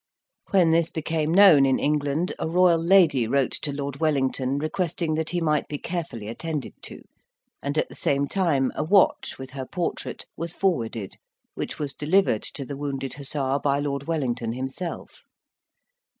When 0.49 0.71
this 0.71 0.89
became 0.89 1.31
known 1.31 1.63
in 1.63 1.77
England, 1.77 2.33
a 2.39 2.47
royal 2.49 2.83
lady 2.83 3.27
wrote 3.27 3.51
to 3.61 3.71
Lord 3.71 3.97
Wellington, 3.97 4.57
requesting 4.57 5.13
that 5.13 5.29
he 5.29 5.39
might 5.39 5.67
be 5.67 5.77
carefully 5.77 6.27
attended 6.27 6.73
to; 6.85 7.03
and, 7.61 7.77
at 7.77 7.87
the 7.87 7.93
same 7.93 8.27
time, 8.27 8.71
a 8.73 8.83
watch, 8.83 9.37
with 9.37 9.51
her 9.51 9.67
portrait, 9.67 10.25
was 10.35 10.55
forwarded, 10.55 11.17
which 11.53 11.77
was 11.77 11.93
delivered 11.93 12.41
to 12.41 12.65
the 12.65 12.75
wounded 12.75 13.13
Hussar 13.13 13.59
by 13.63 13.77
Lord 13.77 14.07
Wellington 14.07 14.53
himself. 14.53 15.21